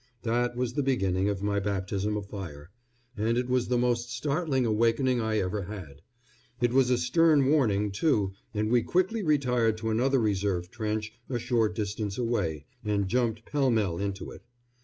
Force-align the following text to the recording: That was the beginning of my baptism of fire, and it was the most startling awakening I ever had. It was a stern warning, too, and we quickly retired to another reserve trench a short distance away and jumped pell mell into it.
That 0.23 0.55
was 0.55 0.73
the 0.73 0.81
beginning 0.81 1.29
of 1.29 1.43
my 1.43 1.59
baptism 1.59 2.17
of 2.17 2.25
fire, 2.25 2.71
and 3.15 3.37
it 3.37 3.47
was 3.47 3.67
the 3.67 3.77
most 3.77 4.09
startling 4.09 4.65
awakening 4.65 5.21
I 5.21 5.37
ever 5.37 5.61
had. 5.61 6.01
It 6.59 6.73
was 6.73 6.89
a 6.89 6.97
stern 6.97 7.45
warning, 7.45 7.91
too, 7.91 8.33
and 8.51 8.71
we 8.71 8.81
quickly 8.81 9.21
retired 9.21 9.77
to 9.77 9.91
another 9.91 10.17
reserve 10.19 10.71
trench 10.71 11.13
a 11.29 11.37
short 11.37 11.75
distance 11.75 12.17
away 12.17 12.65
and 12.83 13.07
jumped 13.07 13.45
pell 13.45 13.69
mell 13.69 13.99
into 13.99 14.31
it. 14.31 14.41